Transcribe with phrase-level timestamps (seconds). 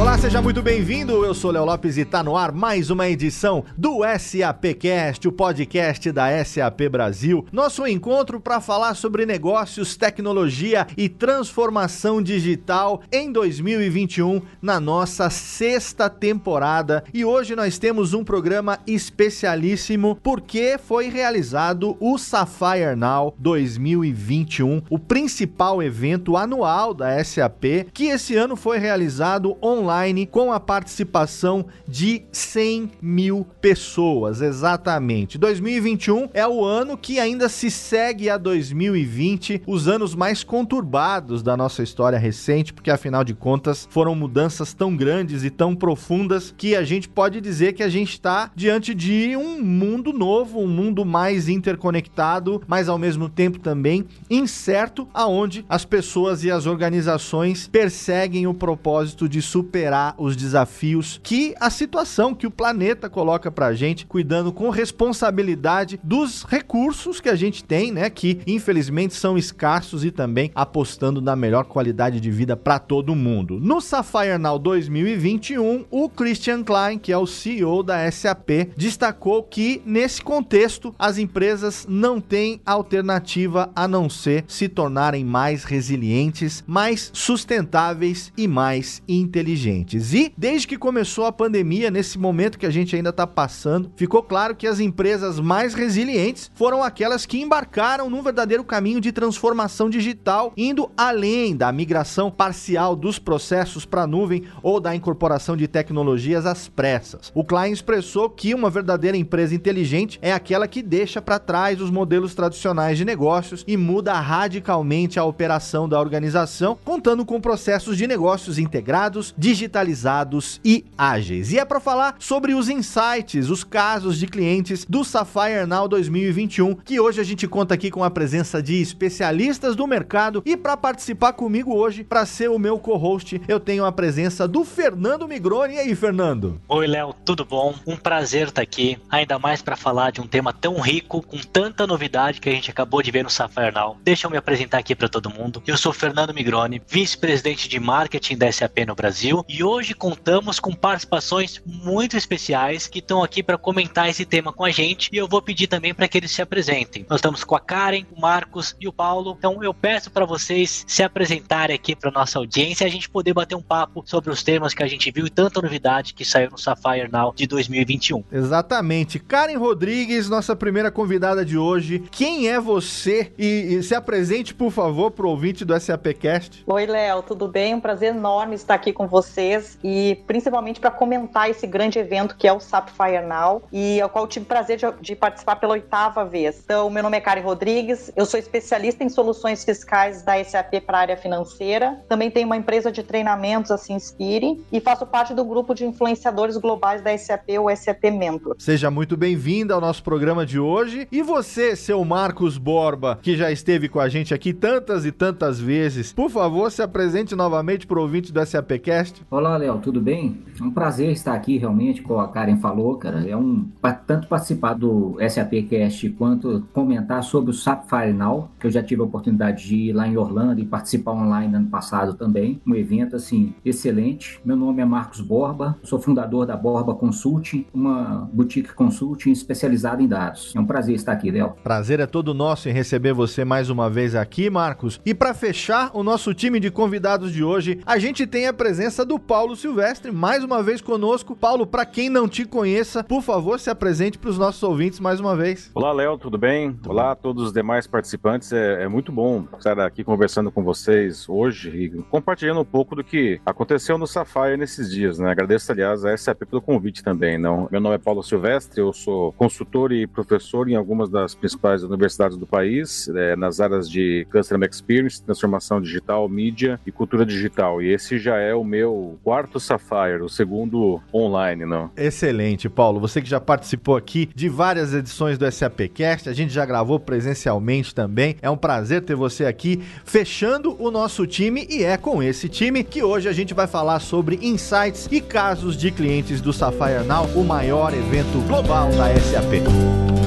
[0.00, 1.26] Olá, seja muito bem-vindo.
[1.26, 6.10] Eu sou Léo Lopes e está no ar mais uma edição do SAPcast, o podcast
[6.10, 7.44] da SAP Brasil.
[7.52, 16.08] Nosso encontro para falar sobre negócios, tecnologia e transformação digital em 2021, na nossa sexta
[16.08, 17.04] temporada.
[17.12, 24.98] E hoje nós temos um programa especialíssimo porque foi realizado o Sapphire Now 2021, o
[24.98, 31.66] principal evento anual da SAP, que esse ano foi realizado online online com a participação
[31.86, 35.36] de 100 mil pessoas, exatamente.
[35.36, 41.56] 2021 é o ano que ainda se segue a 2020, os anos mais conturbados da
[41.56, 46.76] nossa história recente, porque afinal de contas foram mudanças tão grandes e tão profundas que
[46.76, 51.04] a gente pode dizer que a gente está diante de um mundo novo, um mundo
[51.04, 58.46] mais interconectado, mas ao mesmo tempo também incerto, aonde as pessoas e as organizações perseguem
[58.46, 63.72] o propósito de superar superar os desafios que a situação que o planeta coloca pra
[63.72, 70.04] gente, cuidando com responsabilidade dos recursos que a gente tem, né, que infelizmente são escassos
[70.04, 73.58] e também apostando na melhor qualidade de vida para todo mundo.
[73.58, 79.80] No Sapphire Now 2021, o Christian Klein, que é o CEO da SAP, destacou que
[79.86, 87.10] nesse contexto as empresas não têm alternativa a não ser se tornarem mais resilientes, mais
[87.14, 89.69] sustentáveis e mais inteligentes.
[89.70, 94.22] E desde que começou a pandemia, nesse momento que a gente ainda está passando, ficou
[94.22, 99.88] claro que as empresas mais resilientes foram aquelas que embarcaram num verdadeiro caminho de transformação
[99.88, 105.68] digital, indo além da migração parcial dos processos para a nuvem ou da incorporação de
[105.68, 107.30] tecnologias às pressas.
[107.34, 111.90] O Klein expressou que uma verdadeira empresa inteligente é aquela que deixa para trás os
[111.90, 118.06] modelos tradicionais de negócios e muda radicalmente a operação da organização, contando com processos de
[118.06, 121.52] negócios integrados, digitalizados digitalizados e ágeis.
[121.52, 126.76] E é para falar sobre os insights, os casos de clientes do Sapphire Now 2021,
[126.76, 130.76] que hoje a gente conta aqui com a presença de especialistas do mercado e para
[130.76, 135.74] participar comigo hoje, para ser o meu co-host, eu tenho a presença do Fernando Migroni.
[135.74, 136.60] E aí, Fernando?
[136.66, 137.74] Oi, Léo, tudo bom?
[137.86, 141.86] Um prazer estar aqui, ainda mais para falar de um tema tão rico, com tanta
[141.86, 143.98] novidade que a gente acabou de ver no Sapphire Now.
[144.02, 145.62] Deixa eu me apresentar aqui para todo mundo.
[145.66, 150.72] Eu sou Fernando Migroni, vice-presidente de marketing da SAP no Brasil e hoje contamos com
[150.72, 155.26] participações muito especiais que estão aqui para comentar esse tema com a gente e eu
[155.26, 157.04] vou pedir também para que eles se apresentem.
[157.10, 159.34] Nós estamos com a Karen, o Marcos e o Paulo.
[159.36, 163.34] Então eu peço para vocês se apresentarem aqui para nossa audiência e a gente poder
[163.34, 166.50] bater um papo sobre os temas que a gente viu e tanta novidade que saiu
[166.50, 168.22] no Sapphire Now de 2021.
[168.30, 169.18] Exatamente.
[169.18, 172.04] Karen Rodrigues, nossa primeira convidada de hoje.
[172.12, 173.32] Quem é você?
[173.36, 176.62] E, e se apresente, por favor, para o ouvinte do SAPcast.
[176.68, 177.74] Oi, Léo, tudo bem?
[177.74, 182.36] Um prazer enorme estar aqui com você vocês e principalmente para comentar esse grande evento
[182.36, 185.74] que é o Sapphire Now e ao qual tive o prazer de, de, participar pela
[185.74, 186.60] oitava vez.
[186.64, 190.98] Então, meu nome é Karen Rodrigues, eu sou especialista em soluções fiscais da SAP para
[190.98, 192.00] a área financeira.
[192.08, 196.56] Também tenho uma empresa de treinamentos, a Inspire, e faço parte do grupo de influenciadores
[196.56, 198.56] globais da SAP, o SAP Mentor.
[198.58, 201.08] Seja muito bem-vinda ao nosso programa de hoje.
[201.10, 205.58] E você, seu Marcos Borba, que já esteve com a gente aqui tantas e tantas
[205.58, 209.19] vezes, por favor, se apresente novamente para o ouvinte do SAPcast.
[209.28, 210.38] Olá, Léo, tudo bem?
[210.58, 213.26] É um prazer estar aqui realmente, como a Karen falou, cara.
[213.28, 213.66] É um
[214.06, 219.04] tanto participar do SAPcast quanto comentar sobre o Sapphire Now, que eu já tive a
[219.04, 222.60] oportunidade de ir lá em Orlando e participar online ano passado também.
[222.66, 224.40] Um evento assim excelente.
[224.44, 230.08] Meu nome é Marcos Borba, sou fundador da Borba Consulting, uma boutique consulting especializada em
[230.08, 230.52] dados.
[230.54, 231.54] É um prazer estar aqui, Léo.
[231.62, 235.00] Prazer é todo nosso em receber você mais uma vez aqui, Marcos.
[235.04, 239.04] E para fechar o nosso time de convidados de hoje, a gente tem a presença
[239.04, 241.34] do Paulo Silvestre, mais uma vez conosco.
[241.34, 245.20] Paulo, para quem não te conheça, por favor, se apresente para os nossos ouvintes mais
[245.20, 245.70] uma vez.
[245.74, 246.78] Olá, Léo, tudo bem?
[246.86, 248.52] Olá a todos os demais participantes.
[248.52, 253.02] É, é, muito bom estar aqui conversando com vocês hoje e compartilhando um pouco do
[253.02, 255.30] que aconteceu no Sapphire nesses dias, né?
[255.30, 257.38] Agradeço, aliás, a SAP pelo convite também.
[257.38, 257.68] Não?
[257.70, 262.36] Meu nome é Paulo Silvestre, eu sou consultor e professor em algumas das principais universidades
[262.36, 267.80] do país, é, nas áreas de Customer Experience, transformação digital, mídia e cultura digital.
[267.80, 271.90] E esse já é o meu o quarto Sapphire, o segundo online, não?
[271.96, 273.00] Excelente, Paulo.
[273.00, 277.94] Você que já participou aqui de várias edições do SAPcast, a gente já gravou presencialmente
[277.94, 278.36] também.
[278.42, 282.84] É um prazer ter você aqui fechando o nosso time e é com esse time
[282.84, 287.26] que hoje a gente vai falar sobre insights e casos de clientes do Sapphire Now,
[287.34, 290.19] o maior evento global da SAP.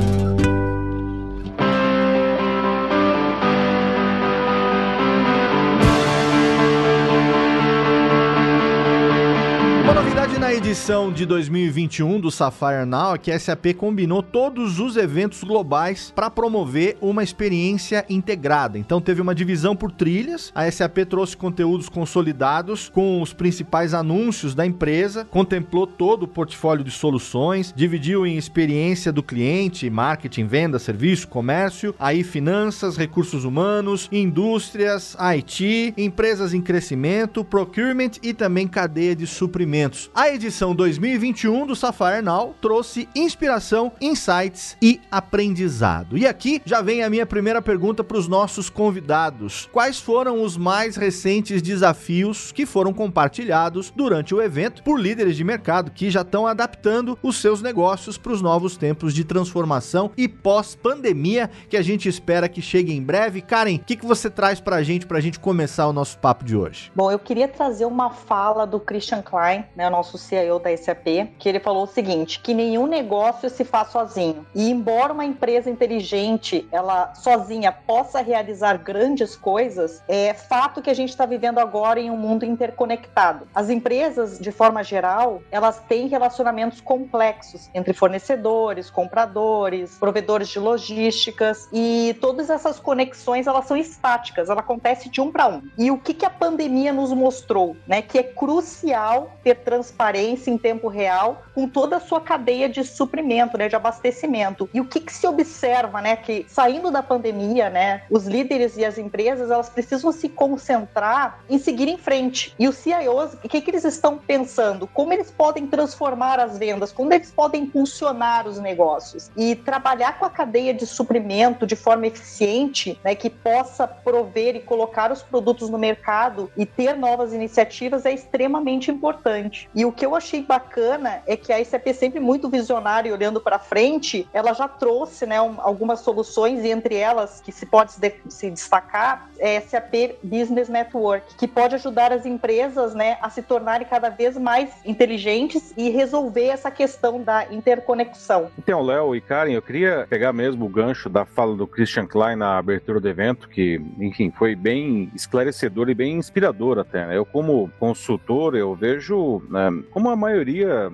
[10.66, 16.10] Edição de 2021 do Sapphire Now é que a SAP combinou todos os eventos globais
[16.16, 18.80] para promover uma experiência integrada.
[18.80, 24.56] Então teve uma divisão por trilhas, a SAP trouxe conteúdos consolidados com os principais anúncios
[24.56, 30.80] da empresa, contemplou todo o portfólio de soluções, dividiu em experiência do cliente, marketing, venda,
[30.80, 39.14] serviço, comércio, aí finanças, recursos humanos, indústrias, IT, empresas em crescimento, procurement e também cadeia
[39.14, 40.10] de suprimentos.
[40.16, 46.16] A edição edição 2021 do Sapphire Now trouxe inspiração, insights e aprendizado.
[46.16, 49.68] E aqui já vem a minha primeira pergunta para os nossos convidados.
[49.72, 55.44] Quais foram os mais recentes desafios que foram compartilhados durante o evento por líderes de
[55.44, 60.28] mercado que já estão adaptando os seus negócios para os novos tempos de transformação e
[60.28, 63.42] pós-pandemia que a gente espera que chegue em breve?
[63.42, 66.20] Karen, o que, que você traz para a gente para a gente começar o nosso
[66.20, 66.92] papo de hoje?
[66.96, 71.06] Bom, eu queria trazer uma fala do Christian Klein, né, nosso CIO Da SAP,
[71.40, 74.46] que ele falou o seguinte, que nenhum negócio se faz sozinho.
[74.54, 80.94] E embora uma empresa inteligente, ela sozinha possa realizar grandes coisas, é fato que a
[80.94, 83.48] gente está vivendo agora em um mundo interconectado.
[83.54, 91.68] As empresas, de forma geral, elas têm relacionamentos complexos entre fornecedores, compradores, provedores de logísticas
[91.72, 95.62] e todas essas conexões elas são estáticas, ela acontece de um para um.
[95.78, 98.02] E o que, que a pandemia nos mostrou, né?
[98.02, 103.58] Que é crucial ter transparência em tempo real com toda a sua cadeia de suprimento,
[103.58, 104.70] né, de abastecimento.
[104.74, 108.86] E o que, que se observa, né, que saindo da pandemia, né, os líderes e
[108.86, 112.56] as empresas, elas precisam se concentrar em seguir em frente.
[112.58, 114.88] E os CIOs, o que, que eles estão pensando?
[114.88, 116.92] Como eles podem transformar as vendas?
[116.92, 119.32] Como eles podem impulsionar os negócios?
[119.36, 124.60] E trabalhar com a cadeia de suprimento de forma eficiente, né, que possa prover e
[124.60, 129.70] colocar os produtos no mercado e ter novas iniciativas é extremamente importante.
[129.74, 133.60] E o que eu achei bacana é que a SAP sempre muito visionária olhando para
[133.60, 138.00] frente, ela já trouxe, né, um, algumas soluções e entre elas que se pode se,
[138.00, 143.42] de, se destacar é SAP Business Network, que pode ajudar as empresas, né, a se
[143.42, 148.50] tornarem cada vez mais inteligentes e resolver essa questão da interconexão.
[148.58, 152.38] Então, Léo e Karen, eu queria pegar mesmo o gancho da fala do Christian Klein
[152.38, 157.06] na abertura do evento, que, enfim, foi bem esclarecedor e bem inspirador até.
[157.06, 157.18] Né?
[157.18, 160.92] Eu, como consultor, eu vejo né, como a maioria,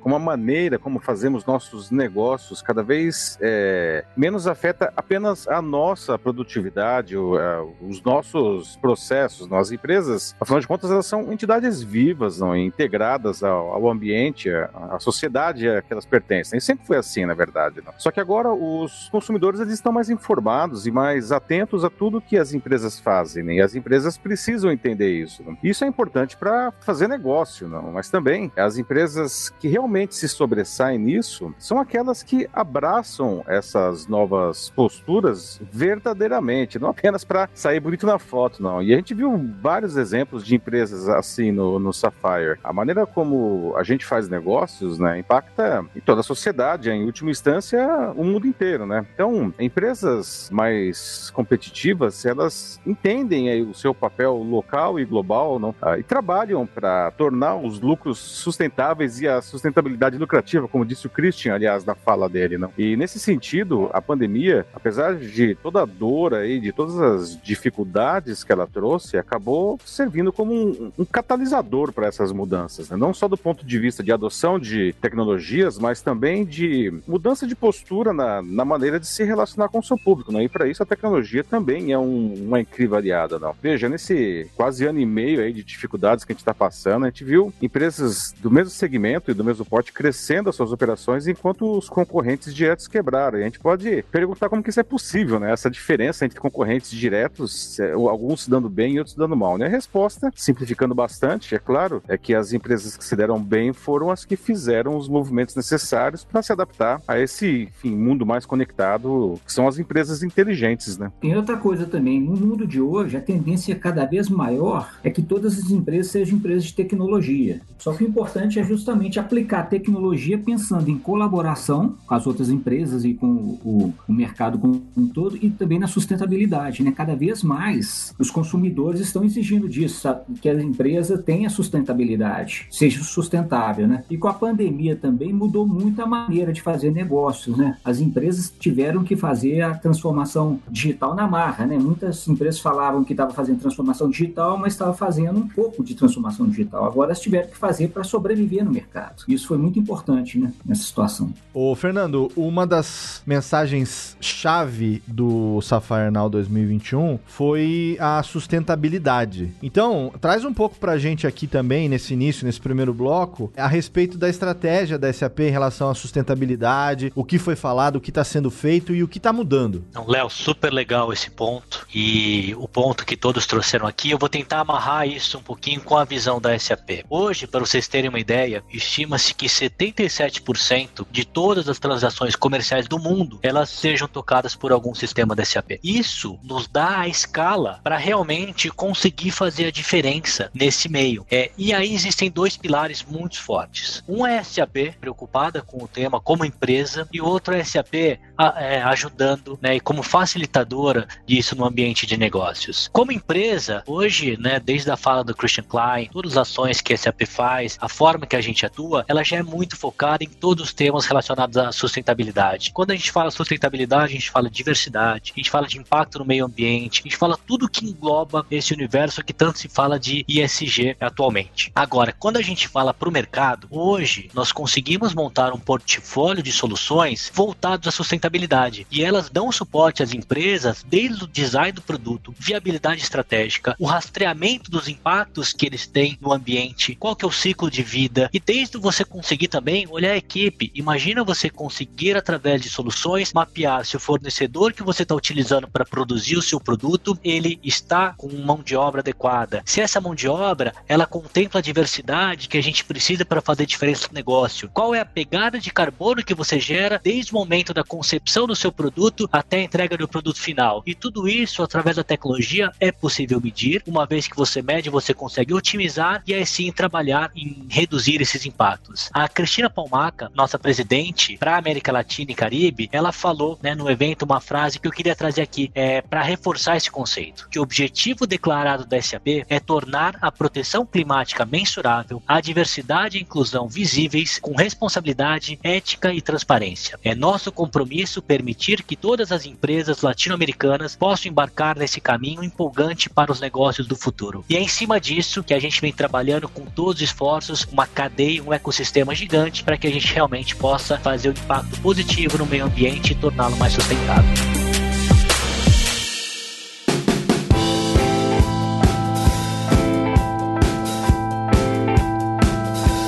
[0.00, 6.18] como a maneira como fazemos nossos negócios cada vez é, menos afeta apenas a nossa
[6.18, 9.50] produtividade, uh, os nossos processos.
[9.52, 14.98] As empresas, afinal de contas, elas são entidades vivas, não, integradas ao, ao ambiente, à,
[14.98, 16.58] sociedade a que elas pertencem.
[16.58, 17.80] E sempre foi assim, na verdade.
[17.84, 17.92] Não.
[17.98, 22.36] Só que agora os consumidores eles estão mais informados e mais atentos a tudo que
[22.36, 23.42] as empresas fazem.
[23.42, 23.54] Né?
[23.54, 25.42] E as empresas precisam entender isso.
[25.42, 25.56] Não.
[25.62, 30.96] Isso é importante para fazer negócio, não, mas também as empresas que realmente se sobressaem
[31.00, 38.16] nisso são aquelas que abraçam essas novas posturas verdadeiramente, não apenas para sair bonito na
[38.16, 38.80] foto, não.
[38.80, 42.60] E a gente viu vários exemplos de empresas assim no, no Sapphire.
[42.62, 47.32] A maneira como a gente faz negócios, né, impacta em toda a sociedade, em última
[47.32, 49.04] instância, o mundo inteiro, né?
[49.12, 55.74] Então, empresas mais competitivas, elas entendem aí o seu papel local e global, não?
[55.82, 61.10] Ah, e trabalham para tornar os lucros sustentáveis e a sustentabilidade lucrativa, como disse o
[61.10, 62.70] Christian, aliás, na fala dele, não?
[62.76, 68.44] E nesse sentido, a pandemia, apesar de toda a dor aí, de todas as dificuldades
[68.44, 72.96] que ela trouxe, acabou servindo como um, um catalisador para essas mudanças, né?
[72.96, 77.56] não só do ponto de vista de adoção de tecnologias, mas também de mudança de
[77.56, 80.44] postura na, na maneira de se relacionar com o seu público, né?
[80.44, 83.54] E para isso a tecnologia também é um, uma incrível aliada, não?
[83.62, 87.08] Veja, nesse quase ano e meio aí de dificuldades que a gente está passando, a
[87.08, 91.28] gente viu empresas empresas do mesmo segmento e do mesmo porte crescendo as suas operações
[91.28, 93.38] enquanto os concorrentes diretos quebraram.
[93.38, 95.52] E a gente pode perguntar como que isso é possível, né?
[95.52, 97.78] Essa diferença entre concorrentes diretos,
[98.10, 99.66] alguns se dando bem e outros se dando mal, né?
[99.66, 104.10] A resposta, simplificando bastante, é claro, é que as empresas que se deram bem foram
[104.10, 109.40] as que fizeram os movimentos necessários para se adaptar a esse enfim, mundo mais conectado,
[109.46, 111.12] que são as empresas inteligentes, né?
[111.20, 115.22] Tem outra coisa também, no mundo de hoje, a tendência cada vez maior é que
[115.22, 117.60] todas as empresas sejam empresas de tecnologia.
[117.78, 123.04] Só que o importante é justamente aplicar tecnologia pensando em colaboração com as outras empresas
[123.04, 126.82] e com o, o mercado como um todo e também na sustentabilidade.
[126.82, 126.92] Né?
[126.92, 130.22] Cada vez mais os consumidores estão exigindo disso, sabe?
[130.40, 133.86] que a empresa tenha sustentabilidade, seja sustentável.
[133.86, 134.04] Né?
[134.10, 137.56] E com a pandemia também mudou muito a maneira de fazer negócios.
[137.56, 137.76] Né?
[137.84, 141.66] As empresas tiveram que fazer a transformação digital na marra.
[141.66, 141.78] Né?
[141.78, 146.48] Muitas empresas falavam que estavam fazendo transformação digital, mas estavam fazendo um pouco de transformação
[146.48, 146.84] digital.
[146.84, 149.24] Agora elas tiveram que fazer para sobreviver no mercado.
[149.28, 151.32] Isso foi muito importante né, nessa situação.
[151.52, 159.52] Ô, Fernando, uma das mensagens-chave do Sapphire Now 2021 foi a sustentabilidade.
[159.62, 163.66] Então, traz um pouco para a gente aqui também, nesse início, nesse primeiro bloco, a
[163.66, 168.10] respeito da estratégia da SAP em relação à sustentabilidade, o que foi falado, o que
[168.10, 169.84] está sendo feito e o que está mudando.
[169.90, 171.86] Então, Léo, super legal esse ponto.
[171.92, 175.96] E o ponto que todos trouxeram aqui, eu vou tentar amarrar isso um pouquinho com
[175.96, 177.04] a visão da SAP.
[177.10, 182.98] Hoje, para vocês terem uma ideia, estima-se que 77% de todas as transações comerciais do
[182.98, 185.78] mundo elas sejam tocadas por algum sistema da SAP.
[185.82, 191.26] Isso nos dá a escala para realmente conseguir fazer a diferença nesse meio.
[191.30, 194.02] É, e aí existem dois pilares muito fortes.
[194.08, 198.18] Um é a SAP preocupada com o tema como empresa e outro é a SAP
[198.36, 202.88] a, é, ajudando né, e como facilitadora disso no ambiente de negócios.
[202.92, 206.98] Como empresa, hoje, né, desde a fala do Christian Klein, todas as ações que a
[206.98, 210.64] SAP faz, a forma que a gente atua, ela já é muito focada em todos
[210.64, 212.72] os temas relacionados à sustentabilidade.
[212.72, 216.24] Quando a gente fala sustentabilidade, a gente fala diversidade, a gente fala de impacto no
[216.24, 220.24] meio ambiente, a gente fala tudo que engloba esse universo que tanto se fala de
[220.26, 221.70] ISG atualmente.
[221.76, 226.50] Agora, quando a gente fala para o mercado, hoje nós conseguimos montar um portfólio de
[226.50, 232.34] soluções voltados à sustentabilidade e elas dão suporte às empresas desde o design do produto,
[232.36, 237.32] viabilidade estratégica, o rastreamento dos impactos que eles têm no ambiente, qual que é o
[237.32, 240.70] ciclo de vida e desde você conseguir também olhar a equipe.
[240.74, 245.84] Imagina você conseguir através de soluções mapear se o fornecedor que você está utilizando para
[245.84, 249.62] produzir o seu produto ele está com mão de obra adequada.
[249.64, 253.66] Se essa mão de obra ela contempla a diversidade que a gente precisa para fazer
[253.66, 254.70] diferença no negócio.
[254.72, 258.56] Qual é a pegada de carbono que você gera desde o momento da concepção do
[258.56, 260.82] seu produto até a entrega do produto final.
[260.86, 263.82] E tudo isso através da tecnologia é possível medir.
[263.86, 268.44] Uma vez que você mede, você consegue otimizar e aí sim trabalhar em reduzir esses
[268.46, 269.10] impactos.
[269.12, 274.22] A Cristina Palmaca, nossa presidente para América Latina e Caribe, ela falou né, no evento
[274.22, 278.26] uma frase que eu queria trazer aqui é, para reforçar esse conceito: que o objetivo
[278.26, 284.54] declarado da SAP é tornar a proteção climática mensurável, a diversidade e inclusão visíveis com
[284.54, 286.98] responsabilidade, ética e transparência.
[287.02, 293.32] É nosso compromisso permitir que todas as empresas latino-americanas possam embarcar nesse caminho empolgante para
[293.32, 294.44] os negócios do futuro.
[294.48, 297.86] E é em cima disso que a gente vem trabalhando com todos os esforços, uma
[297.86, 302.46] cadeia, um ecossistema gigante para que a gente realmente possa fazer um impacto positivo no
[302.46, 304.28] meio ambiente e torná-lo mais sustentável.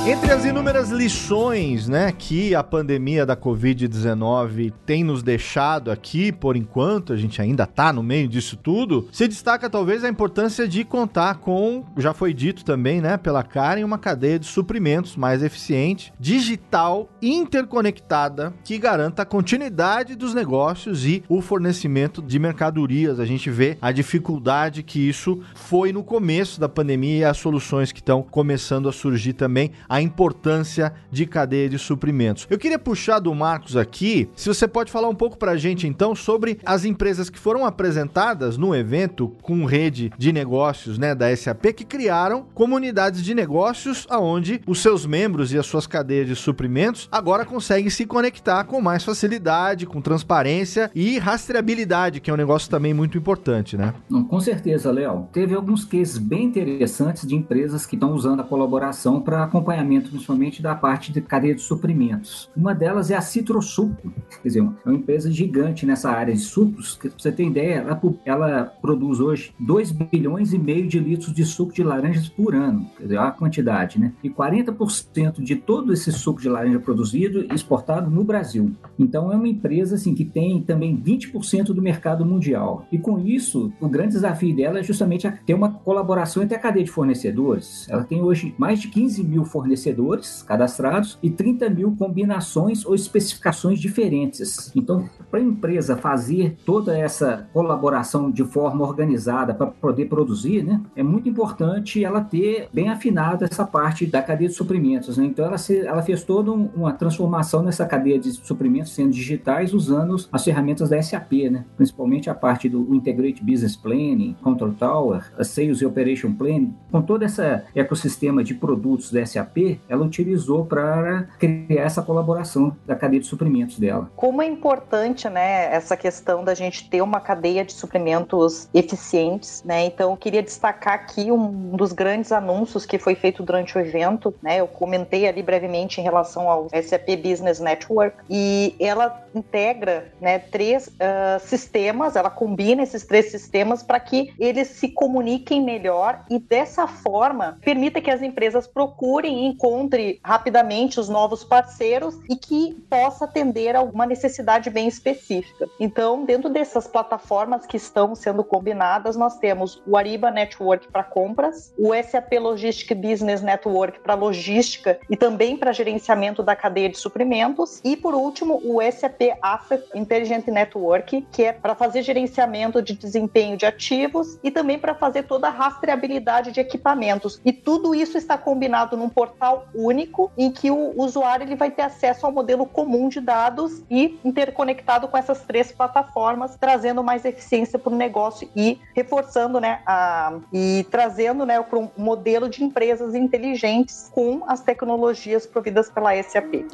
[0.07, 6.55] Entre as inúmeras lições, né, que a pandemia da Covid-19 tem nos deixado aqui, por
[6.55, 10.83] enquanto, a gente ainda tá no meio disso tudo, se destaca talvez a importância de
[10.83, 16.13] contar com, já foi dito também, né, pela Karen, uma cadeia de suprimentos mais eficiente,
[16.19, 23.19] digital, interconectada, que garanta a continuidade dos negócios e o fornecimento de mercadorias.
[23.19, 27.91] A gente vê a dificuldade que isso foi no começo da pandemia e as soluções
[27.91, 30.70] que estão começando a surgir também a importância
[31.11, 32.47] de cadeia de suprimentos.
[32.49, 35.87] Eu queria puxar do Marcos aqui, se você pode falar um pouco para a gente
[35.87, 41.35] então sobre as empresas que foram apresentadas no evento com rede de negócios, né, da
[41.35, 46.35] SAP que criaram comunidades de negócios aonde os seus membros e as suas cadeias de
[46.35, 52.37] suprimentos agora conseguem se conectar com mais facilidade, com transparência e rastreabilidade, que é um
[52.37, 53.93] negócio também muito importante, né?
[54.09, 55.27] Não, com certeza, Léo.
[55.31, 60.60] Teve alguns cases bem interessantes de empresas que estão usando a colaboração para acompanhamento, principalmente
[60.61, 62.49] da parte de cadeia de suprimentos.
[62.55, 66.95] Uma delas é a Citrosuco, quer dizer, é uma empresa gigante nessa área de sucos,
[66.95, 71.33] que, pra você ter ideia, ela, ela produz hoje 2 bilhões e meio de litros
[71.33, 74.13] de suco de laranjas por ano, quer dizer, a quantidade, né?
[74.23, 78.71] E 40% de todo esse suco de laranja produzido e exportado no Brasil.
[78.97, 82.85] Então é uma empresa assim que tem também 20% do mercado mundial.
[82.91, 86.85] E com isso, o grande desafio dela é justamente ter uma colaboração entre a cadeia
[86.85, 87.87] de fornecedores.
[87.89, 93.79] Ela tem hoje mais de 15 mil fornecedores cadastrados e 30 mil combinações ou especificações
[93.79, 94.69] diferentes.
[94.75, 100.81] Então, para a empresa fazer toda essa colaboração de forma organizada para poder produzir, né,
[100.93, 105.17] é muito importante ela ter bem afinada essa parte da cadeia de suprimentos.
[105.17, 105.25] Né?
[105.25, 110.17] Então, ela, se, ela fez toda uma transformação nessa cadeia de suprimentos sendo digitais usando
[110.33, 111.63] as ferramentas da SAP, né?
[111.77, 117.23] principalmente a parte do Integrated Business Planning, Control Tower, Sales e Operation Planning, com todo
[117.23, 117.41] esse
[117.73, 123.77] ecossistema de produtos da SAP, ela utilizou para criar essa colaboração da cadeia de suprimentos
[123.77, 124.09] dela.
[124.15, 129.85] Como é importante, né, essa questão da gente ter uma cadeia de suprimentos eficientes, né?
[129.85, 134.33] Então, eu queria destacar aqui um dos grandes anúncios que foi feito durante o evento,
[134.41, 134.59] né?
[134.59, 140.87] Eu comentei ali brevemente em relação ao SAP Business Network e ela integra, né, três
[140.87, 146.87] uh, sistemas, ela combina esses três sistemas para que eles se comuniquem melhor e dessa
[146.87, 153.25] forma permita que as empresas procurem e encontrem rapidamente os novos parceiros e que possa
[153.25, 155.67] atender a uma necessidade bem específica.
[155.79, 161.73] Então, dentro dessas plataformas que estão sendo combinadas, nós temos o Ariba Network para compras,
[161.77, 167.81] o SAP Logistic Business Network para logística e também para gerenciamento da cadeia de suprimentos
[167.83, 173.57] e por último o SAP Asset Intelligent Network, que é para fazer gerenciamento de desempenho
[173.57, 177.39] de ativos e também para fazer toda a rastreabilidade de equipamentos.
[177.43, 181.83] E tudo isso está combinado num portal único em que o usuário ele vai ter
[181.83, 187.77] acesso ao modelo comum de dados e interconectado com essas três plataformas, trazendo mais eficiência
[187.77, 193.15] para o negócio e reforçando, né, a, e trazendo, né, para um modelo de empresas
[193.15, 196.65] inteligentes com as tecnologias providas pela SAP.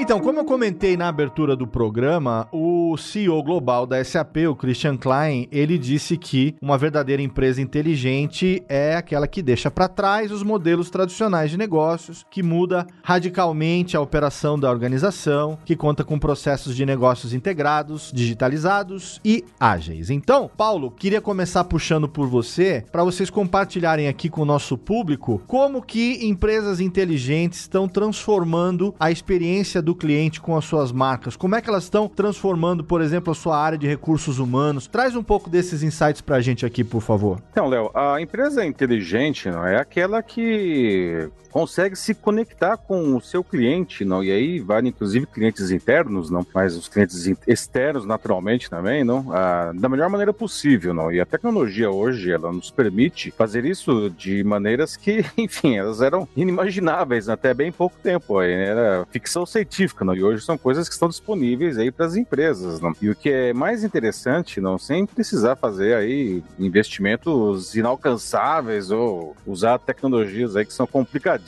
[0.00, 4.96] Então, como eu comentei na abertura do programa, o CEO global da SAP, o Christian
[4.96, 10.42] Klein, ele disse que uma verdadeira empresa inteligente é aquela que deixa para trás os
[10.42, 16.74] modelos tradicionais de negócios, que muda radicalmente a operação da organização, que conta com processos
[16.74, 20.08] de negócios integrados, digitalizados e ágeis.
[20.08, 25.42] Então, Paulo, queria começar puxando por você para vocês compartilharem aqui com o nosso público
[25.46, 31.36] como que empresas inteligentes estão transformando a experiência do do cliente com as suas marcas?
[31.36, 34.86] Como é que elas estão transformando, por exemplo, a sua área de recursos humanos?
[34.86, 37.42] Traz um pouco desses insights para a gente aqui, por favor.
[37.50, 43.42] Então, Léo, a empresa inteligente não é aquela que consegue se conectar com o seu
[43.42, 44.22] cliente, não?
[44.22, 46.46] E aí vale inclusive clientes internos, não?
[46.54, 49.26] Mas os clientes externos, naturalmente, também, não?
[49.32, 51.12] Ah, da melhor maneira possível, não?
[51.12, 56.28] E a tecnologia hoje, ela nos permite fazer isso de maneiras que, enfim, elas eram
[56.36, 58.38] inimagináveis até bem pouco tempo.
[58.38, 60.14] Aí, era ficção científica, não?
[60.14, 62.92] E hoje são coisas que estão disponíveis aí para as empresas, não?
[63.00, 64.78] E o que é mais interessante, não?
[64.78, 71.40] Sem precisar fazer aí investimentos inalcançáveis ou usar tecnologias aí que são complicadas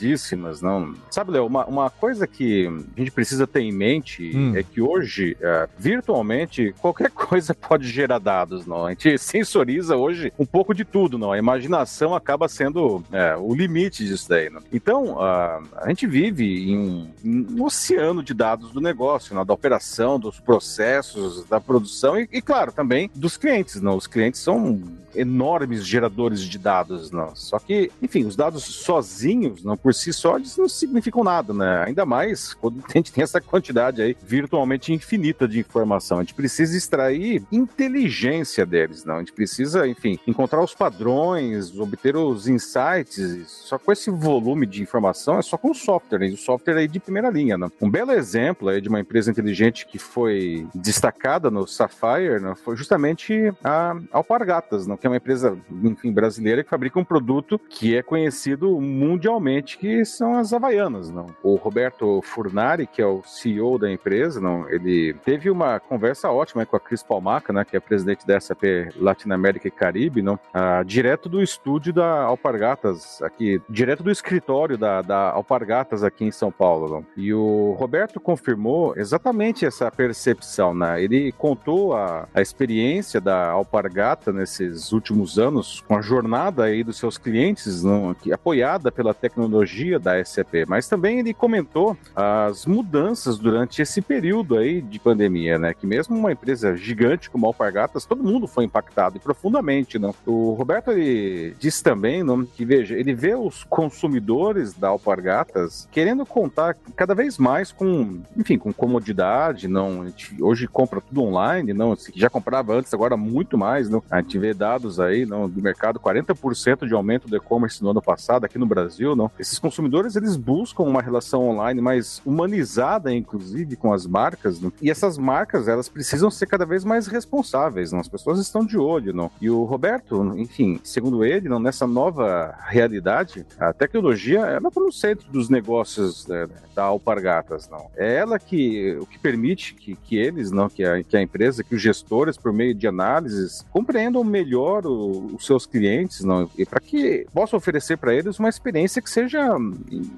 [0.63, 0.95] não.
[1.11, 2.67] Sabe, Léo, uma, uma coisa que
[2.97, 4.57] a gente precisa ter em mente hum.
[4.57, 8.87] é que hoje, é, virtualmente, qualquer coisa pode gerar dados, não.
[8.87, 11.33] A gente sensoriza hoje um pouco de tudo, não.
[11.33, 14.63] A imaginação acaba sendo é, o limite disso daí, não?
[14.73, 19.47] Então, a, a gente vive em um, um, oceano de dados do negócio, não?
[19.47, 23.97] da operação, dos processos, da produção e, e, claro, também dos clientes, não.
[23.97, 24.83] Os clientes são
[25.15, 27.35] enormes geradores de dados, não.
[27.35, 31.85] Só que, enfim, os dados sozinhos, não por si só, eles não significam nada, né?
[31.87, 36.19] Ainda mais quando a gente tem essa quantidade aí virtualmente infinita de informação.
[36.19, 39.17] A gente precisa extrair inteligência deles, não?
[39.17, 43.47] A gente precisa, enfim, encontrar os padrões, obter os insights.
[43.65, 46.29] Só com esse volume de informação é só com software, né?
[46.29, 47.71] E o software aí de primeira linha, né?
[47.81, 52.55] Um belo exemplo aí de uma empresa inteligente que foi destacada no Sapphire, né?
[52.55, 54.97] Foi justamente a Alpargatas, né?
[54.97, 60.05] Que é uma empresa, enfim, brasileira que fabrica um produto que é conhecido mundialmente que
[60.05, 61.27] são as havaianas, não.
[61.43, 66.65] O Roberto Furnari, que é o CEO da empresa, não, ele teve uma conversa ótima
[66.67, 68.63] com a Cris Palmaca, né, que é presidente da SAP
[68.97, 75.03] Latinoamérica e Caribe, não, ah, direto do estúdio da Alpargatas, aqui, direto do escritório da,
[75.03, 77.07] da Alpargatas aqui em São Paulo, não.
[77.17, 81.03] E o Roberto confirmou exatamente essa percepção, né?
[81.03, 86.97] Ele contou a, a experiência da Alpargata nesses últimos anos com a jornada aí dos
[86.97, 93.39] seus clientes, não, que, apoiada pela tecnologia da SAP, mas também ele comentou as mudanças
[93.39, 95.75] durante esse período aí de pandemia, né?
[95.75, 100.15] Que mesmo uma empresa gigante como a Alpargatas, todo mundo foi impactado e profundamente, não?
[100.27, 106.25] O Roberto ele disse também, não, que veja, ele vê os consumidores da Alpargatas querendo
[106.25, 110.03] contar cada vez mais com, enfim, com comodidade, não?
[110.03, 111.97] A gente hoje compra tudo online, não?
[112.15, 114.01] Já comprava antes, agora muito mais, não?
[114.09, 118.01] A gente vê dados aí, não, do mercado, 40% de aumento do e-commerce no ano
[118.01, 119.29] passado aqui no Brasil, não?
[119.37, 124.73] Esses consumidores eles buscam uma relação online mais humanizada, inclusive, com as marcas, não?
[124.81, 127.99] E essas marcas, elas precisam ser cada vez mais responsáveis, não?
[127.99, 129.29] As pessoas estão de olho, não?
[129.41, 134.93] E o Roberto, enfim, segundo ele, não, nessa nova realidade, a tecnologia, ela está no
[134.93, 137.91] centro dos negócios né, da Alpargatas, não?
[137.97, 141.65] É ela que, o que permite que, que eles, não, que a, que a empresa,
[141.65, 146.49] que os gestores, por meio de análises, compreendam melhor o, os seus clientes, não?
[146.57, 149.57] E para que possam oferecer para eles uma experiência que seja,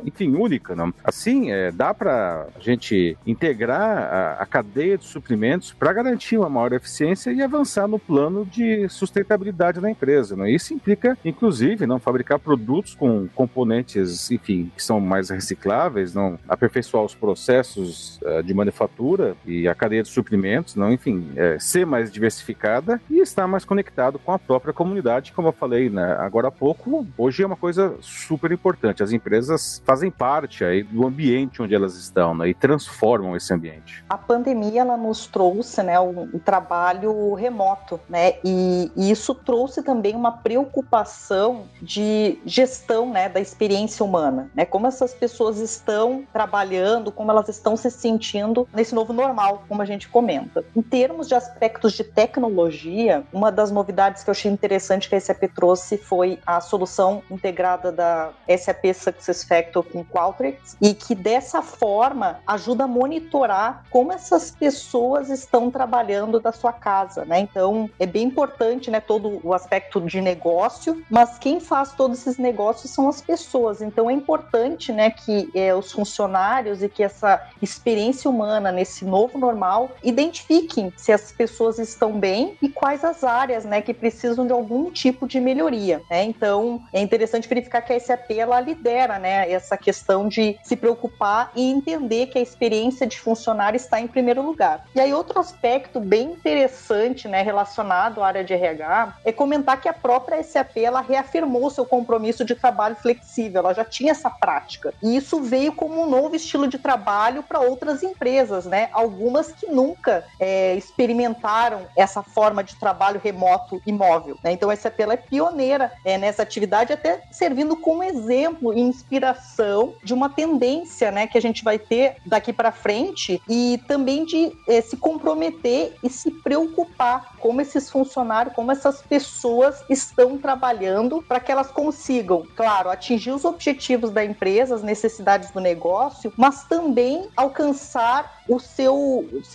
[0.04, 0.92] enfim, única, não?
[1.04, 6.48] Assim, é, dá para a gente integrar a, a cadeia de suprimentos para garantir uma
[6.48, 10.46] maior eficiência e avançar no plano de sustentabilidade da empresa, não?
[10.46, 17.04] Isso implica, inclusive, não fabricar produtos com componentes, enfim, que são mais recicláveis, não aperfeiçoar
[17.04, 22.10] os processos uh, de manufatura e a cadeia de suprimentos, não, enfim, é, ser mais
[22.10, 26.50] diversificada e estar mais conectado com a própria comunidade, como eu falei né, agora há
[26.50, 29.02] pouco, hoje é uma coisa super importante.
[29.02, 34.04] As empresas fazem parte aí do ambiente onde elas estão né, e transformam esse ambiente.
[34.08, 40.14] A pandemia ela nos trouxe né, o trabalho remoto, né, e, e, isso trouxe também
[40.14, 47.30] uma preocupação de gestão né, da experiência humana, né, como essas pessoas estão trabalhando, como
[47.34, 50.64] elas estão se sentindo nesse novo normal, como a gente comenta.
[50.74, 55.20] Em termos de aspectos de tecnologia, uma das novidades que eu achei interessante que a
[55.20, 62.40] SAP trouxe foi a solução integrada da SAP SuccessFactors com Qualtrics e que dessa forma
[62.46, 67.40] ajuda a monitorar como essas pessoas estão trabalhando da sua casa, né?
[67.40, 72.38] Então é bem importante, né, todo o aspecto de negócio, mas quem faz todos esses
[72.38, 73.82] negócios são as pessoas.
[73.82, 77.23] Então é importante, né, que é, os funcionários e que essa
[77.60, 83.64] experiência humana nesse novo normal identifiquem se as pessoas estão bem e quais as áreas,
[83.64, 86.02] né, que precisam de algum tipo de melhoria.
[86.10, 86.24] Né?
[86.24, 91.50] Então é interessante verificar que a SAP ela lidera, né, essa questão de se preocupar
[91.54, 94.86] e entender que a experiência de funcionário está em primeiro lugar.
[94.94, 99.88] E aí outro aspecto bem interessante, né, relacionado à área de RH, é comentar que
[99.88, 103.60] a própria SAP ela reafirmou seu compromisso de trabalho flexível.
[103.60, 107.03] Ela já tinha essa prática e isso veio como um novo estilo de trabalho
[107.42, 108.88] para outras empresas, né?
[108.92, 114.36] Algumas que nunca é, experimentaram essa forma de trabalho remoto e móvel.
[114.42, 114.52] Né?
[114.52, 120.14] Então a SAP é pioneira é, nessa atividade, até servindo como exemplo e inspiração de
[120.14, 124.80] uma tendência, né, que a gente vai ter daqui para frente e também de é,
[124.80, 131.52] se comprometer e se preocupar como esses funcionários, como essas pessoas estão trabalhando para que
[131.52, 136.93] elas consigam, claro, atingir os objetivos da empresa, as necessidades do negócio, mas também
[137.36, 138.94] alcançar o seu,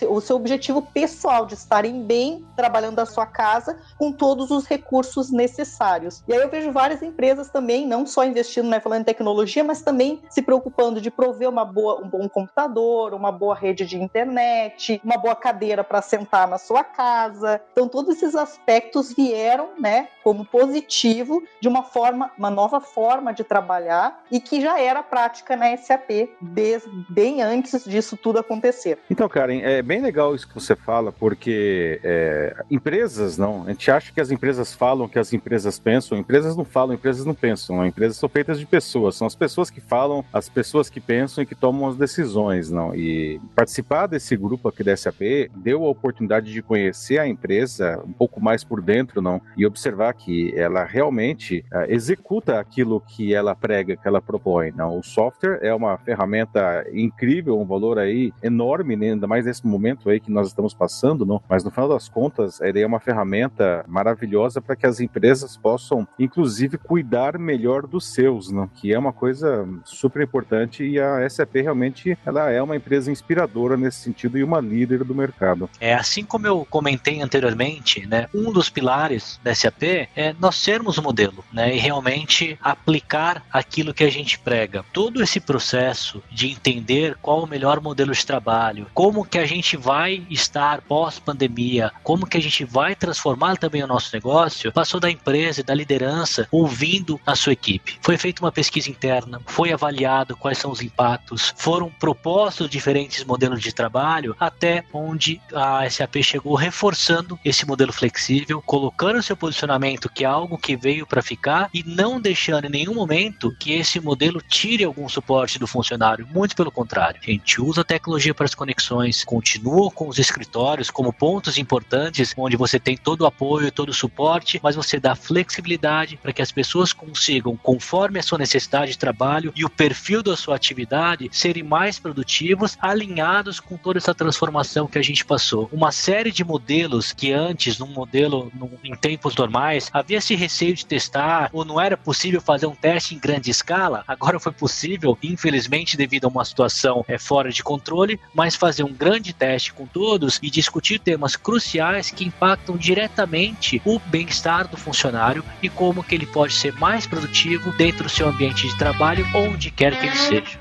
[0.09, 5.31] o seu objetivo pessoal de estarem bem trabalhando da sua casa com todos os recursos
[5.31, 6.23] necessários.
[6.27, 9.81] E aí eu vejo várias empresas também, não só investindo, né, falando em tecnologia, mas
[9.81, 14.99] também se preocupando de prover uma boa, um bom computador, uma boa rede de internet,
[15.03, 17.61] uma boa cadeira para sentar na sua casa.
[17.71, 23.43] Então todos esses aspectos vieram, né, como positivo de uma forma, uma nova forma de
[23.43, 28.97] trabalhar e que já era prática na SAP desde bem antes disso tudo acontecer acontecer.
[29.09, 33.91] Então, Karen, é bem legal isso que você fala, porque é, empresas, não, a gente
[33.91, 37.85] acha que as empresas falam que as empresas pensam, empresas não falam, empresas não pensam,
[37.85, 41.47] empresas são feitas de pessoas, são as pessoas que falam, as pessoas que pensam e
[41.47, 46.51] que tomam as decisões, não, e participar desse grupo aqui da SAP deu a oportunidade
[46.51, 51.65] de conhecer a empresa um pouco mais por dentro, não, e observar que ela realmente
[51.73, 56.85] uh, executa aquilo que ela prega, que ela propõe, não, o software é uma ferramenta
[56.93, 59.11] incrível, um valor aí enorme enorme, né?
[59.11, 61.41] ainda mais nesse momento aí que nós estamos passando, não?
[61.49, 66.07] mas no final das contas, ele é uma ferramenta maravilhosa para que as empresas possam,
[66.17, 68.67] inclusive, cuidar melhor dos seus, não?
[68.67, 73.75] que é uma coisa super importante e a SAP realmente ela é uma empresa inspiradora
[73.75, 75.69] nesse sentido e uma líder do mercado.
[75.79, 78.27] É assim como eu comentei anteriormente, né?
[78.33, 79.83] Um dos pilares da SAP
[80.15, 81.75] é nós sermos o modelo, né?
[81.75, 84.83] E realmente aplicar aquilo que a gente prega.
[84.93, 89.45] Todo esse processo de entender qual o melhor modelo de trabalho trabalho, como que a
[89.45, 94.99] gente vai estar pós-pandemia, como que a gente vai transformar também o nosso negócio, passou
[94.99, 97.97] da empresa e da liderança ouvindo a sua equipe.
[98.01, 103.61] Foi feita uma pesquisa interna, foi avaliado quais são os impactos, foram propostos diferentes modelos
[103.61, 110.25] de trabalho, até onde a SAP chegou reforçando esse modelo flexível, colocando seu posicionamento que
[110.25, 114.41] é algo que veio para ficar e não deixando em nenhum momento que esse modelo
[114.41, 116.27] tire algum suporte do funcionário.
[116.33, 117.21] Muito pelo contrário.
[117.25, 122.33] A gente usa a tecnologia para as conexões, continua com os escritórios como pontos importantes
[122.35, 126.41] onde você tem todo o apoio, todo o suporte, mas você dá flexibilidade para que
[126.41, 131.29] as pessoas consigam, conforme a sua necessidade de trabalho e o perfil da sua atividade,
[131.31, 135.69] serem mais produtivos, alinhados com toda essa transformação que a gente passou.
[135.71, 140.73] Uma série de modelos que antes, num modelo num, em tempos normais, havia esse receio
[140.73, 145.17] de testar ou não era possível fazer um teste em grande escala, agora foi possível,
[145.21, 149.85] infelizmente, devido a uma situação é, fora de controle, mas fazer um grande teste com
[149.85, 156.15] todos e discutir temas cruciais que impactam diretamente o bem-estar do funcionário e como que
[156.15, 160.15] ele pode ser mais produtivo dentro do seu ambiente de trabalho, onde quer que ele
[160.15, 160.57] seja.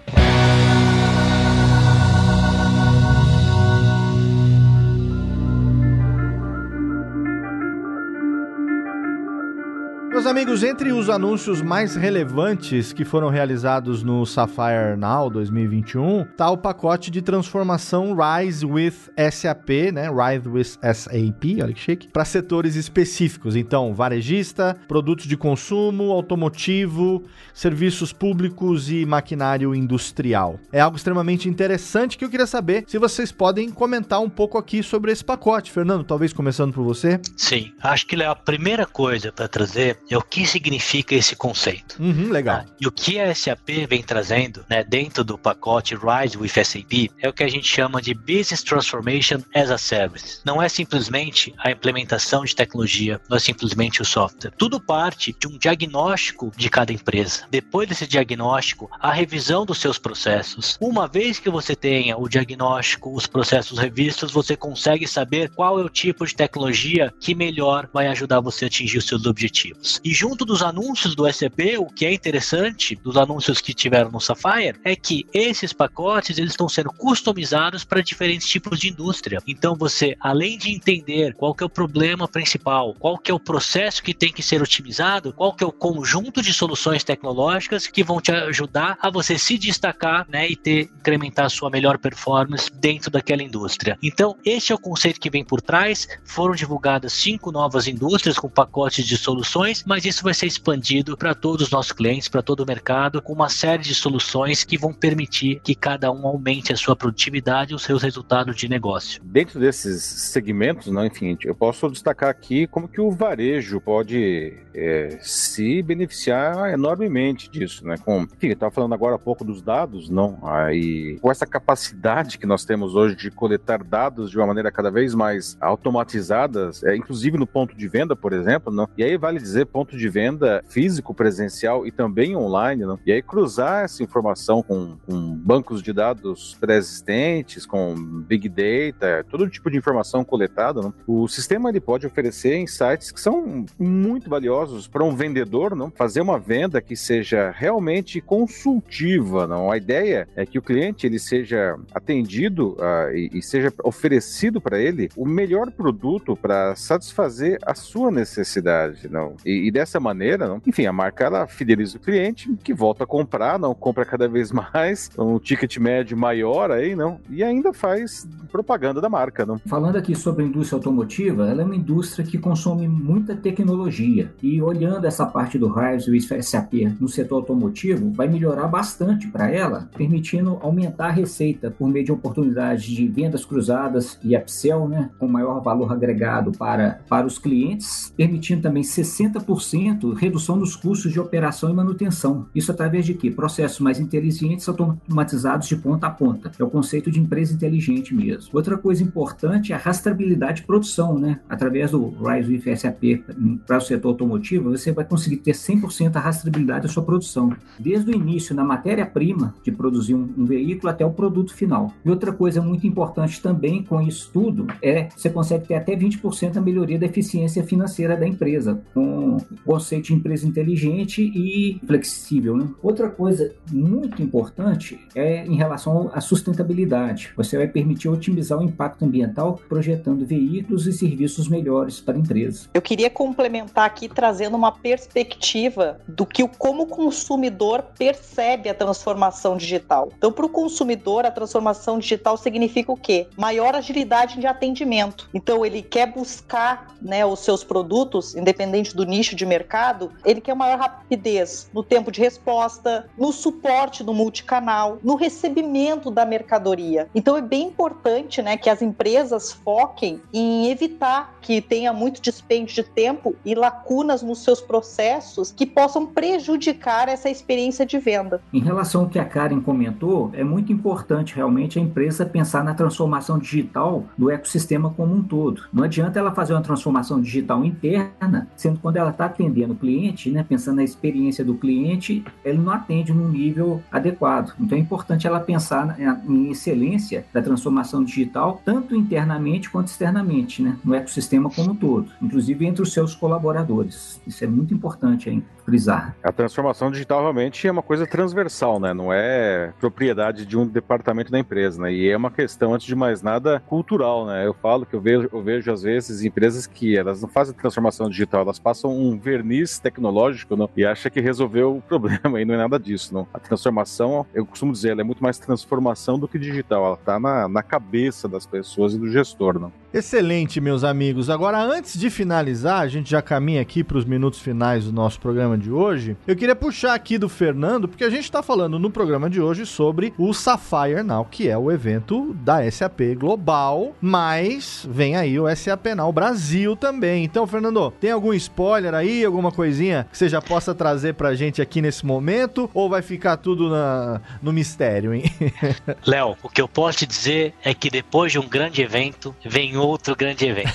[10.19, 16.51] Meus amigos, entre os anúncios mais relevantes que foram realizados no Sapphire Now 2021, tá
[16.51, 18.95] o pacote de transformação Rise with
[19.31, 20.09] SAP, né?
[20.11, 23.55] Rise with SAP, olha que chique, para setores específicos.
[23.55, 27.23] Então, varejista, produtos de consumo, automotivo,
[27.55, 30.59] serviços públicos e maquinário industrial.
[30.73, 34.83] É algo extremamente interessante que eu queria saber se vocês podem comentar um pouco aqui
[34.83, 35.71] sobre esse pacote.
[35.71, 37.21] Fernando, talvez começando por você.
[37.37, 42.01] Sim, acho que a primeira coisa para trazer é o que significa esse conceito.
[42.01, 42.65] Uhum, legal.
[42.81, 47.29] E o que a SAP vem trazendo, né, dentro do pacote Rise with SAP, é
[47.29, 50.41] o que a gente chama de Business Transformation as a Service.
[50.45, 54.53] Não é simplesmente a implementação de tecnologia, não é simplesmente o software.
[54.57, 57.45] Tudo parte de um diagnóstico de cada empresa.
[57.51, 60.77] Depois desse diagnóstico, a revisão dos seus processos.
[60.81, 65.85] Uma vez que você tenha o diagnóstico, os processos revistos, você consegue saber qual é
[65.85, 69.98] o tipo de tecnologia que melhor vai ajudar você a atingir os seus objetivos.
[70.05, 74.21] E junto dos anúncios do SAP, o que é interessante dos anúncios que tiveram no
[74.21, 79.41] Sapphire é que esses pacotes eles estão sendo customizados para diferentes tipos de indústria.
[79.47, 83.41] Então você, além de entender qual que é o problema principal, qual que é o
[83.41, 88.05] processo que tem que ser otimizado, qual que é o conjunto de soluções tecnológicas que
[88.05, 92.71] vão te ajudar a você se destacar, né, e ter incrementar a sua melhor performance
[92.73, 93.99] dentro daquela indústria.
[94.03, 96.09] Então, esse é o conceito que vem por trás.
[96.25, 101.35] Foram divulgadas cinco novas indústrias com pacotes de soluções, mas isso vai ser expandido para
[101.35, 104.93] todos os nossos clientes, para todo o mercado, com uma série de soluções que vão
[104.93, 109.23] permitir que cada um aumente a sua produtividade e os seus resultados de negócio.
[109.25, 115.19] Dentro desses segmentos, não, enfim, eu posso destacar aqui como que o varejo pode é,
[115.23, 117.97] se beneficiar enormemente disso, né?
[117.97, 120.39] Com, enfim, eu estava falando agora há pouco dos dados, não?
[120.43, 124.91] Aí, com essa capacidade que nós temos hoje de coletar dados de uma maneira cada
[124.91, 128.89] vez mais automatizada, é, inclusive no ponto de venda, por exemplo, não?
[128.97, 132.99] E aí vale dizer ponto de venda físico, presencial e também online, né?
[133.07, 139.49] e aí cruzar essa informação com, com bancos de dados pré-existentes, com big data, todo
[139.49, 140.93] tipo de informação coletada, né?
[141.07, 145.93] o sistema ele pode oferecer insights que são muito valiosos para um vendedor, não?
[145.93, 149.47] fazer uma venda que seja realmente consultiva.
[149.47, 149.71] Não?
[149.71, 154.81] A ideia é que o cliente ele seja atendido uh, e, e seja oferecido para
[154.81, 159.09] ele o melhor produto para satisfazer a sua necessidade.
[159.09, 159.37] Não?
[159.47, 163.59] E, e, dessa maneira, enfim, a marca ela fideliza o cliente que volta a comprar,
[163.59, 168.99] não compra cada vez mais, um ticket médio maior aí, não, e ainda faz propaganda
[168.99, 169.59] da marca, não.
[169.67, 174.63] Falando aqui sobre a indústria automotiva, ela é uma indústria que consome muita tecnologia e
[174.63, 179.91] olhando essa parte do Rise e SAP no setor automotivo, vai melhorar bastante para ela,
[179.97, 185.29] permitindo aumentar a receita por meio de oportunidades de vendas cruzadas e upsell, né, com
[185.29, 191.21] maior valor agregado para, para os clientes, permitindo também 60% 10% redução dos custos de
[191.21, 192.47] operação e manutenção.
[192.55, 193.31] Isso através de quê?
[193.31, 196.51] Processos mais inteligentes automatizados de ponta a ponta.
[196.59, 198.51] É o conceito de empresa inteligente mesmo.
[198.53, 201.41] Outra coisa importante é a rastreabilidade de produção, né?
[201.49, 203.25] Através do Rise with SAP
[203.67, 208.11] para o setor automotivo, você vai conseguir ter 100% a rastreabilidade da sua produção, desde
[208.11, 211.93] o início na matéria-prima de produzir um, um veículo até o produto final.
[212.05, 216.57] E outra coisa muito importante também com isso tudo é você consegue ter até 20%
[216.57, 222.57] a melhoria da eficiência financeira da empresa, com conceito de empresa inteligente e flexível.
[222.57, 222.69] Né?
[222.83, 227.33] Outra coisa muito importante é em relação à sustentabilidade.
[227.37, 232.69] Você vai permitir otimizar o impacto ambiental projetando veículos e serviços melhores para a empresa.
[232.75, 238.75] Eu queria complementar aqui trazendo uma perspectiva do que o como o consumidor percebe a
[238.75, 240.13] transformação digital.
[240.17, 243.27] Então, para o consumidor, a transformação digital significa o quê?
[243.37, 245.29] Maior agilidade de atendimento.
[245.33, 250.55] Então, ele quer buscar né, os seus produtos, independente do nicho de mercado, ele quer
[250.55, 257.09] maior rapidez no tempo de resposta, no suporte do multicanal, no recebimento da mercadoria.
[257.15, 262.75] Então, é bem importante né, que as empresas foquem em evitar que tenha muito dispêndio
[262.75, 268.41] de tempo e lacunas nos seus processos que possam prejudicar essa experiência de venda.
[268.53, 272.75] Em relação ao que a Karen comentou, é muito importante realmente a empresa pensar na
[272.75, 275.63] transformação digital do ecossistema como um todo.
[275.73, 280.31] Não adianta ela fazer uma transformação digital interna, sendo quando ela está atendendo o cliente,
[280.31, 284.55] né, pensando na experiência do cliente, ele não atende num nível adequado.
[284.61, 290.77] Então é importante ela pensar em excelência da transformação digital, tanto internamente quanto externamente, né,
[290.85, 294.21] no ecossistema como um todo, inclusive entre os seus colaboradores.
[294.27, 296.17] Isso é muito importante hein, frisar.
[296.23, 298.95] A transformação digital realmente é uma coisa transversal, né?
[298.95, 301.93] Não é propriedade de um departamento da empresa, né?
[301.93, 304.47] E é uma questão, antes de mais nada, cultural, né?
[304.47, 308.09] Eu falo que eu vejo, eu vejo às vezes empresas que elas não fazem transformação
[308.09, 310.69] digital, elas passam um verniz tecnológico não?
[310.77, 313.27] e acham que resolveu o problema, e não é nada disso, não.
[313.33, 317.19] A transformação, eu costumo dizer, ela é muito mais transformação do que digital, ela está
[317.19, 319.73] na, na cabeça das pessoas e do gestor, não.
[319.93, 321.31] Excelente, meus amigos.
[321.31, 325.19] Agora, antes de finalizar, a gente já caminha aqui para os minutos finais do nosso
[325.19, 326.15] programa de hoje.
[326.27, 329.65] Eu queria puxar aqui do Fernando, porque a gente está falando no programa de hoje
[329.65, 335.55] sobre o Sapphire Now, que é o evento da SAP Global, mas vem aí o
[335.57, 337.25] SAP Now Brasil também.
[337.25, 341.35] Então, Fernando, tem algum spoiler aí, alguma coisinha que você já possa trazer para a
[341.35, 345.25] gente aqui nesse momento, ou vai ficar tudo na, no mistério, hein?
[346.07, 349.77] Léo, o que eu posso te dizer é que depois de um grande evento, vem
[349.77, 350.73] outro grande evento.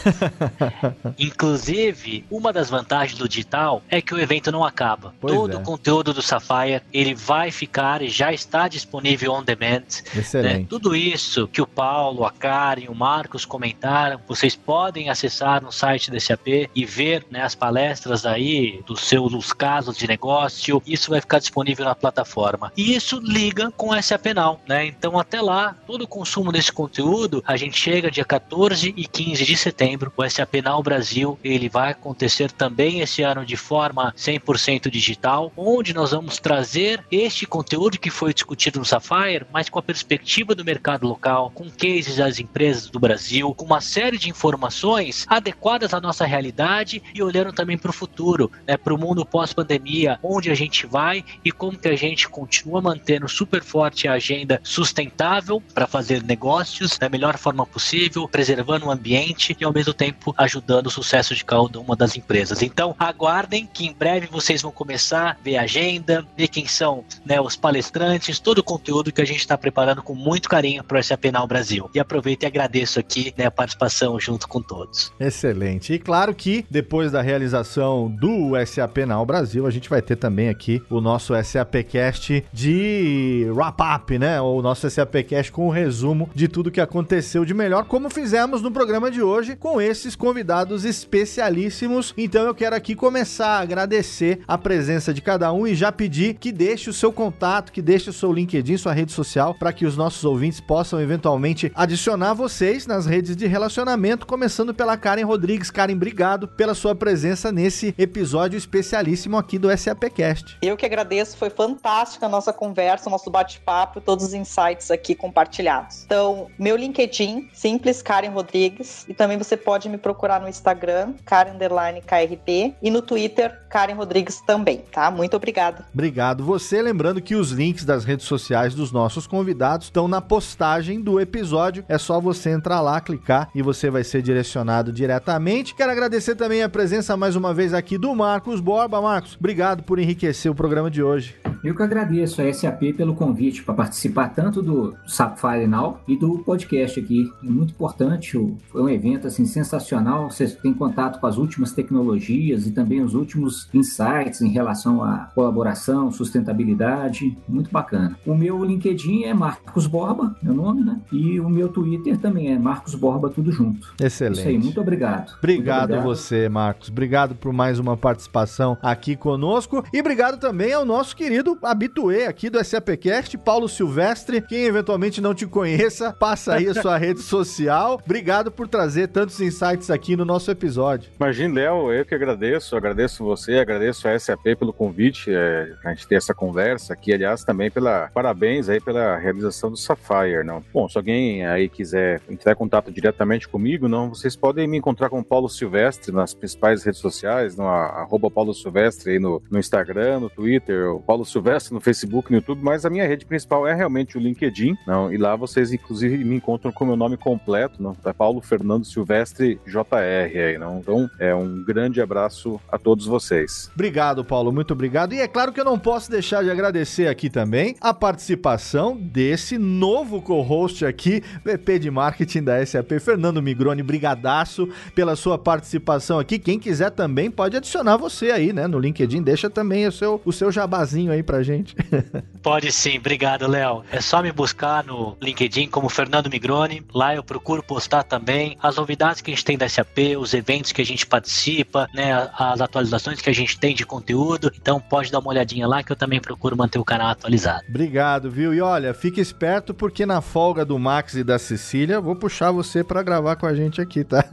[1.17, 5.13] Inclusive, uma das vantagens do digital é que o evento não acaba.
[5.19, 5.57] Pois Todo é.
[5.57, 9.83] o conteúdo do Sapphire, ele vai ficar e já está disponível on demand.
[10.15, 10.59] Excelente.
[10.59, 10.65] né?
[10.69, 16.11] Tudo isso que o Paulo, a Karen, o Marcos comentaram, vocês podem acessar no site
[16.11, 20.81] da SAP e ver né, as palestras aí dos seus casos de negócio.
[20.85, 22.71] Isso vai ficar disponível na plataforma.
[22.77, 24.85] E isso liga com o SAP Now, né?
[24.85, 29.45] Então até lá, todo o consumo desse conteúdo, a gente chega dia 14 e 15
[29.45, 30.11] de setembro.
[30.15, 35.93] O SAP Now Brasil, ele vai acontecer também esse ano de forma 100% digital, onde
[35.93, 40.65] nós vamos trazer este conteúdo que foi discutido no Sapphire, mas com a perspectiva do
[40.65, 46.01] mercado local, com cases das empresas do Brasil, com uma série de informações adequadas à
[46.01, 50.55] nossa realidade e olhando também para o futuro, né, para o mundo pós-pandemia, onde a
[50.55, 55.87] gente vai e como que a gente continua mantendo super forte a agenda sustentável para
[55.87, 60.91] fazer negócios da melhor forma possível, preservando o ambiente e ao mesmo tempo ajudando o
[60.91, 62.61] sucesso de cada uma das empresas.
[62.61, 67.05] Então, aguardem que em breve vocês vão começar a ver a agenda, ver quem são
[67.25, 70.99] né, os palestrantes, todo o conteúdo que a gente está preparando com muito carinho para
[70.99, 71.89] o SAP Now Brasil.
[71.95, 75.13] E aproveito e agradeço aqui né, a participação junto com todos.
[75.19, 75.93] Excelente.
[75.93, 80.49] E claro que depois da realização do SAP Now Brasil, a gente vai ter também
[80.49, 84.41] aqui o nosso SAPcast de wrap-up, né?
[84.41, 88.71] O nosso SAPcast com o resumo de tudo que aconteceu de melhor, como fizemos no
[88.71, 92.13] programa de hoje com esses convidados especialíssimos.
[92.17, 96.35] Então eu quero aqui começar a agradecer a presença de cada um e já pedir
[96.35, 99.85] que deixe o seu contato, que deixe o seu LinkedIn, sua rede social, para que
[99.85, 105.71] os nossos ouvintes possam eventualmente adicionar vocês nas redes de relacionamento, começando pela Karen Rodrigues.
[105.71, 110.57] Karen, obrigado pela sua presença nesse episódio especialíssimo aqui do SAPcast.
[110.61, 115.15] Eu que agradeço, foi fantástica a nossa conversa, o nosso bate-papo, todos os insights aqui
[115.15, 116.03] compartilhados.
[116.05, 121.53] Então, meu LinkedIn, simples Karen Rodrigues, e também você pode me procurar no Instagram, Karen
[121.53, 125.09] underline KRP, e no Twitter, Karen Rodrigues também, tá?
[125.09, 125.85] Muito obrigada.
[125.93, 131.01] Obrigado você, lembrando que os links das redes sociais dos nossos convidados estão na postagem
[131.01, 131.83] do episódio.
[131.87, 135.73] É só você entrar lá, clicar e você vai ser direcionado diretamente.
[135.73, 139.01] Quero agradecer também a presença mais uma vez aqui do Marcos Borba.
[139.01, 141.35] Marcos, obrigado por enriquecer o programa de hoje.
[141.63, 146.39] Eu que agradeço a SAP pelo convite para participar tanto do Sapphire Now e do
[146.39, 147.31] podcast aqui.
[147.41, 150.29] É muito importante, foi um evento assim sensacional.
[150.29, 155.31] Você tem contato com as últimas tecnologias e também os últimos insights em relação à
[155.33, 157.37] colaboração, sustentabilidade.
[157.47, 158.17] Muito bacana.
[158.25, 160.99] O meu LinkedIn é Marcos Borba, meu nome, né?
[161.13, 163.93] E o meu Twitter também é Marcos Borba, tudo junto.
[164.01, 164.39] Excelente.
[164.39, 165.35] Isso aí, muito obrigado.
[165.37, 166.03] Obrigado, muito obrigado.
[166.03, 166.89] você, Marcos.
[166.89, 169.85] Obrigado por mais uma participação aqui conosco.
[169.93, 174.41] E obrigado também ao nosso querido habituê aqui do SAPcast, Paulo Silvestre.
[174.41, 178.01] Quem eventualmente não te conheça, passa aí a sua rede social.
[178.03, 181.11] Obrigado por trazer tantos insights aqui no nosso episódio.
[181.19, 182.75] Imagina, Léo, eu que agradeço.
[182.75, 187.13] Agradeço você, agradeço a SAP pelo convite, é, a gente ter essa conversa aqui.
[187.13, 190.63] Aliás, também pela parabéns aí pela realização do Sapphire, não?
[190.73, 195.09] Bom, se alguém aí quiser entrar em contato diretamente comigo, não, vocês podem me encontrar
[195.09, 200.21] com Paulo Silvestre nas principais redes sociais, no arroba Paulo Silvestre aí no, no Instagram,
[200.21, 203.73] no Twitter, o Paulo Silvestre no Facebook, no YouTube, mas a minha rede principal é
[203.73, 205.11] realmente o LinkedIn, não?
[205.13, 207.95] E lá vocês inclusive me encontram com o meu nome completo, não?
[208.05, 210.79] É Paulo Fernando Silvestre JR aí, não?
[210.79, 213.69] Então, é um grande abraço a todos vocês.
[213.73, 215.13] Obrigado, Paulo, muito obrigado.
[215.13, 219.57] E é claro que eu não posso deixar de agradecer aqui também a participação desse
[219.57, 226.39] novo co-host aqui, VP de Marketing da SAP, Fernando Migroni, brigadaço pela sua participação aqui.
[226.39, 230.31] Quem quiser também pode adicionar você aí, né, no LinkedIn, deixa também o seu, o
[230.31, 231.75] seu jabazinho aí pra gente.
[232.43, 233.83] Pode sim, obrigado, Léo.
[233.89, 236.85] É só me buscar no LinkedIn como Fernando Migroni.
[236.93, 240.73] Lá eu procuro postar também as novidades que a gente tem da SAP, os eventos
[240.73, 244.51] que a gente participa, né, as atualizações que a gente tem de conteúdo.
[244.59, 247.63] Então pode dar uma olhadinha lá que eu também procuro manter o canal atualizado.
[247.69, 248.53] Obrigado, viu?
[248.53, 252.83] E olha, fique esperto porque na folga do Max e da Cecília, vou puxar você
[252.83, 254.25] para gravar com a gente aqui, tá?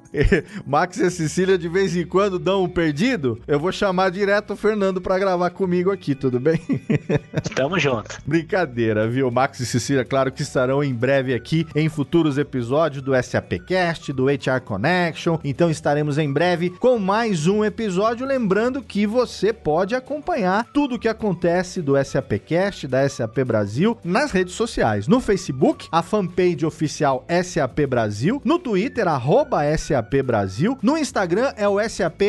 [0.66, 4.52] Max e a Cecília de vez em quando dão um perdido, eu vou chamar direto
[4.52, 6.60] o Fernando para gravar comigo aqui, tudo bem?
[7.54, 8.16] Tamo junto.
[8.26, 9.30] Brincadeira, viu?
[9.30, 14.26] Max e Cecília, claro que estarão em breve aqui em futuros episódios do SAPcast, do
[14.26, 15.38] HR Connection.
[15.44, 20.98] Então estaremos em breve com mais um episódio, lembrando que você pode acompanhar tudo o
[20.98, 27.24] que acontece do SAPcast, da SAP Brasil nas redes sociais, no Facebook, a fanpage oficial
[27.44, 32.25] SAP Brasil, no Twitter arroba SAP Brasil, no Instagram é o SAP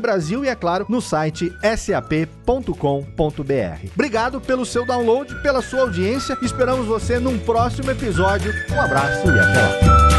[0.00, 2.42] Brasil e é claro, no site sap.com.br.
[3.94, 6.36] Obrigado pelo seu download, pela sua audiência.
[6.42, 8.52] Esperamos você num próximo episódio.
[8.70, 10.12] Um abraço e até lá.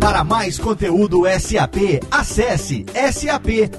[0.00, 3.78] Para mais conteúdo SAP, acesse sap.com.br.